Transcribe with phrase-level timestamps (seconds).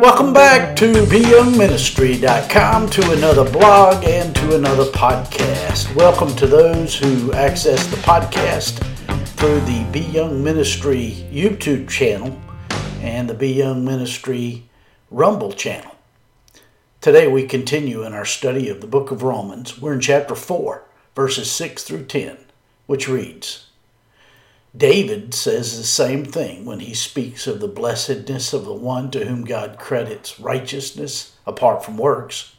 [0.00, 5.94] Welcome back to BYoungMinistry.com to another blog and to another podcast.
[5.94, 8.78] Welcome to those who access the podcast
[9.36, 12.40] through the B Young Ministry YouTube channel
[13.02, 14.70] and the B Young Ministry
[15.10, 15.94] Rumble channel.
[17.02, 19.78] Today we continue in our study of the book of Romans.
[19.78, 20.82] We're in chapter 4,
[21.14, 22.38] verses 6 through 10,
[22.86, 23.66] which reads
[24.76, 29.26] David says the same thing when he speaks of the blessedness of the one to
[29.26, 32.54] whom God credits righteousness apart from works.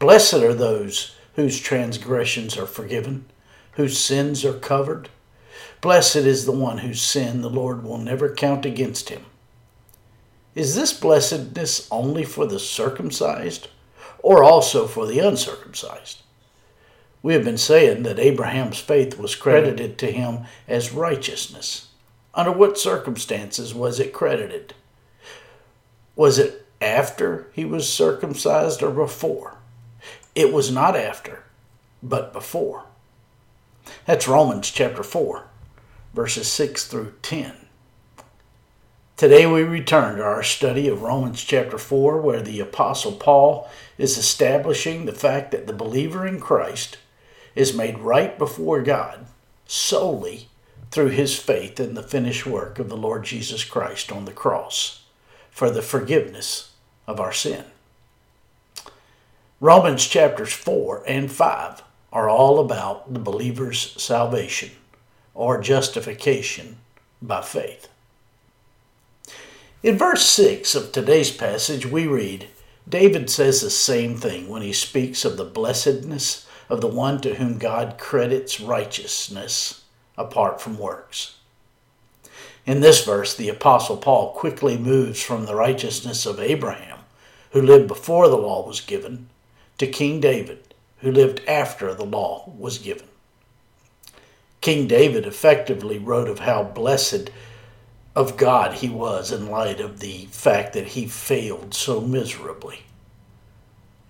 [0.00, 3.26] Blessed are those whose transgressions are forgiven,
[3.72, 5.10] whose sins are covered.
[5.80, 9.24] Blessed is the one whose sin the Lord will never count against him.
[10.56, 13.68] Is this blessedness only for the circumcised
[14.18, 16.22] or also for the uncircumcised?
[17.22, 21.88] We have been saying that Abraham's faith was credited to him as righteousness.
[22.34, 24.74] Under what circumstances was it credited?
[26.16, 29.58] Was it after he was circumcised or before?
[30.34, 31.44] It was not after,
[32.02, 32.84] but before.
[34.04, 35.44] That's Romans chapter 4,
[36.14, 37.52] verses 6 through 10.
[39.16, 44.18] Today we return to our study of Romans chapter 4, where the Apostle Paul is
[44.18, 46.96] establishing the fact that the believer in Christ
[47.54, 49.26] is made right before God
[49.66, 50.48] solely
[50.90, 55.04] through his faith in the finished work of the Lord Jesus Christ on the cross
[55.50, 56.72] for the forgiveness
[57.06, 57.64] of our sin.
[59.60, 64.70] Romans chapters 4 and 5 are all about the believer's salvation
[65.34, 66.76] or justification
[67.22, 67.88] by faith.
[69.82, 72.48] In verse 6 of today's passage, we read
[72.88, 77.34] David says the same thing when he speaks of the blessedness of the one to
[77.34, 79.84] whom God credits righteousness
[80.16, 81.36] apart from works.
[82.64, 87.00] In this verse, the Apostle Paul quickly moves from the righteousness of Abraham,
[87.50, 89.28] who lived before the law was given,
[89.76, 93.08] to King David, who lived after the law was given.
[94.62, 97.28] King David effectively wrote of how blessed
[98.16, 102.84] of God he was in light of the fact that he failed so miserably.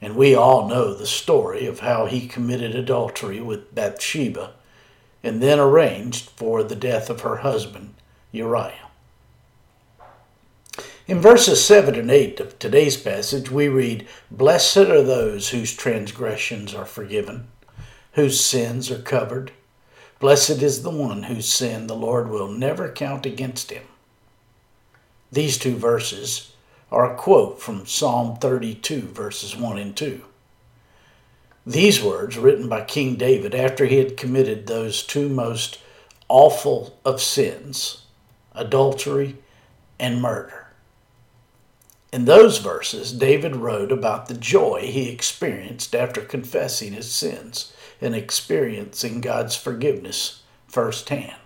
[0.03, 4.51] And we all know the story of how he committed adultery with Bathsheba
[5.23, 7.95] and then arranged for the death of her husband,
[8.33, 8.91] Uriah.
[11.07, 16.75] In verses 7 and 8 of today's passage, we read, Blessed are those whose transgressions
[16.75, 17.47] are forgiven,
[18.15, 19.53] whose sins are covered.
[20.19, 23.85] Blessed is the one whose sin the Lord will never count against him.
[25.31, 26.52] These two verses
[26.93, 30.21] are a quote from Psalm 32, verses 1 and 2.
[31.67, 35.79] These words, written by King David after he had committed those two most
[36.29, 38.03] awful of sins
[38.55, 39.39] adultery
[39.99, 40.67] and murder.
[42.13, 47.73] In those verses, David wrote about the joy he experienced after confessing his sins
[48.03, 51.41] and experiencing God's forgiveness firsthand.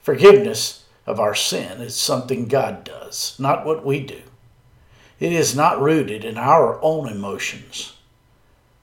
[0.00, 4.20] Forgiveness of our sin is something God does, not what we do.
[5.18, 7.94] It is not rooted in our own emotions.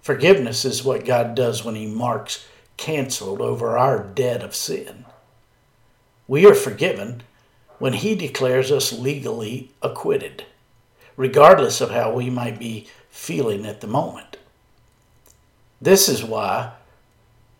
[0.02, 2.48] Forgiveness is what God does when He marks
[2.78, 5.06] canceled over our debt of sin.
[6.28, 7.22] We are forgiven
[7.78, 10.46] when He declares us legally acquitted,
[11.16, 14.38] regardless of how we might be feeling at the moment.
[15.80, 16.72] This is why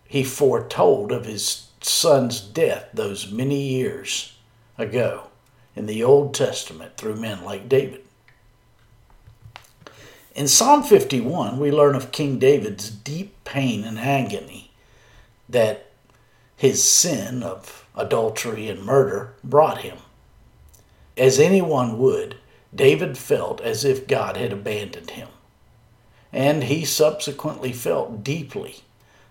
[0.08, 4.35] He foretold of His Son's death those many years
[4.78, 5.28] ago
[5.74, 8.02] in the Old Testament through men like David.
[10.34, 14.70] In Psalm 51, we learn of King David's deep pain and agony
[15.48, 15.90] that
[16.56, 19.98] his sin of adultery and murder brought him.
[21.16, 22.36] As anyone would,
[22.74, 25.28] David felt as if God had abandoned him.
[26.32, 28.82] And he subsequently felt deeply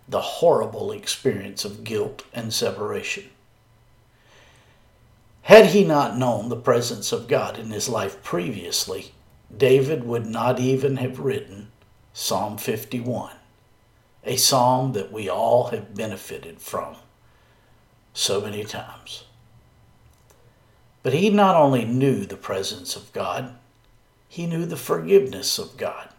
[0.08, 3.26] the horrible experience of guilt and separation.
[5.46, 9.12] Had he not known the presence of God in his life previously,
[9.56, 11.72] David would not even have written
[12.14, 13.32] Psalm 51,
[14.24, 16.96] a psalm that we all have benefited from
[18.12, 19.26] so many times.
[21.04, 23.54] But he not only knew the presence of God,
[24.28, 26.10] he knew the forgiveness of God.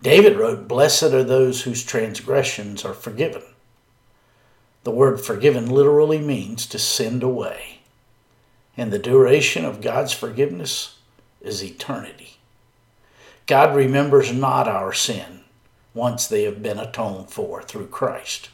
[0.00, 3.42] David wrote, Blessed are those whose transgressions are forgiven.
[4.84, 7.69] The word forgiven literally means to send away
[8.76, 10.98] and the duration of God's forgiveness
[11.40, 12.38] is eternity.
[13.46, 15.40] God remembers not our sin
[15.94, 18.50] once they have been atoned for through Christ.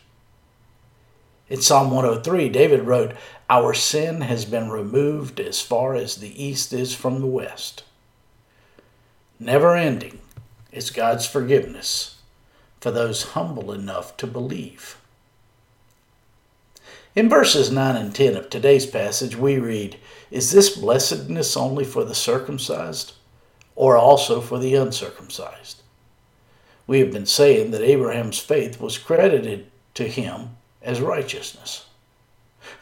[1.49, 3.13] In Psalm 103, David wrote,
[3.49, 7.85] Our sin has been removed as far as the east is from the west.
[9.39, 10.21] Never ending
[10.73, 12.17] is God's forgiveness
[12.81, 14.97] for those humble enough to believe.
[17.17, 19.97] In verses 9 and 10 of today's passage, we read,
[20.31, 23.15] Is this blessedness only for the circumcised,
[23.75, 25.81] or also for the uncircumcised?
[26.87, 31.87] We have been saying that Abraham's faith was credited to him as righteousness.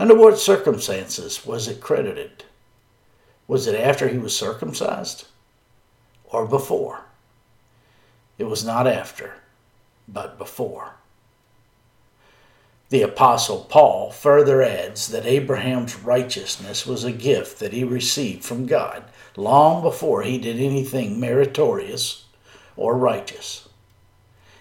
[0.00, 2.42] Under what circumstances was it credited?
[3.46, 5.28] Was it after he was circumcised
[6.24, 7.04] or before?
[8.38, 9.34] It was not after,
[10.08, 10.94] but before.
[12.90, 18.66] The Apostle Paul further adds that Abraham's righteousness was a gift that he received from
[18.66, 19.04] God
[19.36, 22.24] long before he did anything meritorious
[22.76, 23.68] or righteous.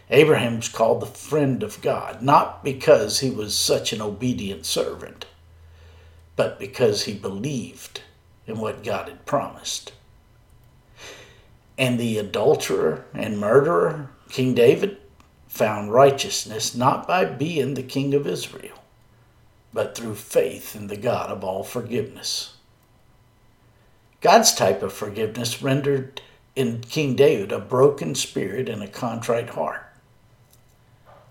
[0.10, 5.26] Abraham was called the friend of God, not because he was such an obedient servant,
[6.36, 8.02] but because he believed
[8.48, 9.94] in what God had promised.
[11.78, 14.98] And the adulterer and murderer, King David,
[15.54, 18.80] found righteousness not by being the king of Israel,
[19.72, 22.56] but through faith in the God of all forgiveness.
[24.20, 26.22] God's type of forgiveness rendered
[26.56, 29.86] in King David a broken spirit and a contrite heart.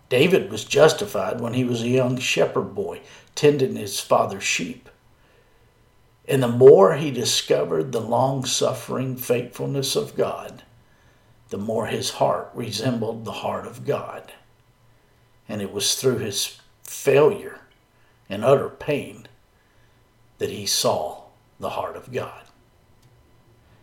[0.09, 3.01] David was justified when he was a young shepherd boy
[3.35, 4.89] tending his father's sheep.
[6.29, 10.63] And the more he discovered the long suffering faithfulness of God,
[11.53, 14.33] the more his heart resembled the heart of God.
[15.47, 17.61] And it was through his failure
[18.27, 19.29] and utter pain
[20.39, 21.25] that he saw
[21.61, 22.45] the heart of God.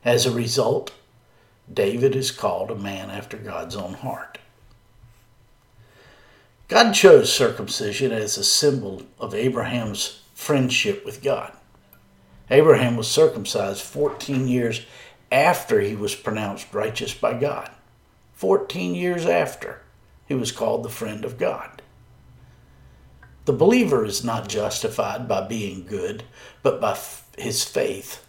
[0.04, 0.94] As a result,
[1.72, 4.40] David is called a man after God's own heart.
[6.70, 11.54] God chose circumcision as a symbol of Abraham's friendship with God.
[12.50, 14.88] Abraham was circumcised 14 years
[15.32, 17.72] after he was pronounced righteous by God.
[18.34, 19.82] 14 years after
[20.28, 21.82] he was called the friend of God.
[23.46, 26.24] The believer is not justified by being good,
[26.62, 28.26] but by f- his faith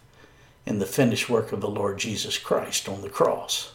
[0.65, 3.73] in the finished work of the Lord Jesus Christ on the cross.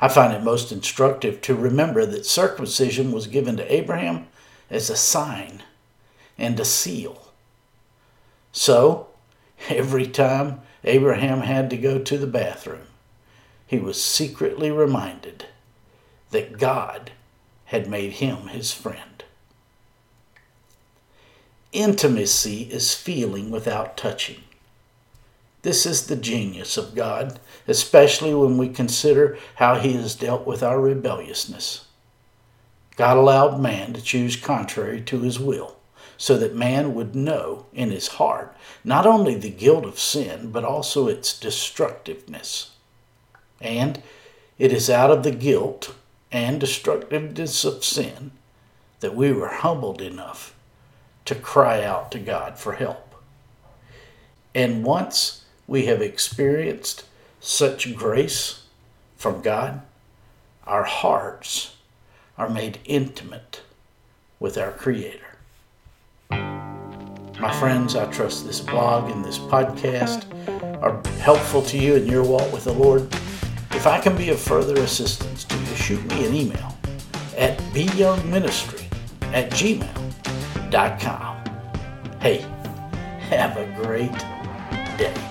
[0.00, 4.28] I find it most instructive to remember that circumcision was given to Abraham
[4.70, 5.62] as a sign
[6.38, 7.32] and a seal.
[8.52, 9.08] So,
[9.68, 12.86] every time Abraham had to go to the bathroom,
[13.66, 15.46] he was secretly reminded
[16.30, 17.12] that God
[17.66, 19.24] had made him his friend.
[21.72, 24.42] Intimacy is feeling without touching.
[25.62, 27.38] This is the genius of God,
[27.68, 31.86] especially when we consider how He has dealt with our rebelliousness.
[32.96, 35.76] God allowed man to choose contrary to His will
[36.20, 40.66] so that man would know in his heart not only the guilt of sin, but
[40.66, 42.72] also its destructiveness.
[43.58, 44.02] And
[44.58, 45.94] it is out of the guilt
[46.30, 48.32] and destructiveness of sin
[49.00, 50.54] that we were humbled enough
[51.24, 53.14] to cry out to God for help.
[54.54, 57.06] And once we have experienced
[57.40, 58.64] such grace
[59.16, 59.80] from God,
[60.66, 61.76] our hearts
[62.36, 63.62] are made intimate
[64.38, 65.29] with our Creator.
[67.40, 70.26] My friends, I trust this blog and this podcast
[70.82, 73.02] are helpful to you in your walk with the Lord.
[73.70, 76.76] If I can be of further assistance to you, shoot me an email
[77.38, 78.84] at byoungministry
[79.32, 81.36] at gmail.com.
[82.20, 82.42] Hey,
[83.30, 84.12] have a great
[84.98, 85.29] day.